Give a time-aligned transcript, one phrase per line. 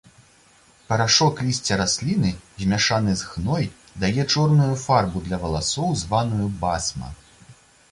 [0.87, 2.31] Парашок лісця расліны,
[2.63, 3.69] змяшаны з хной,
[4.05, 7.15] дае чорную фарбу для валасоў, званую басма.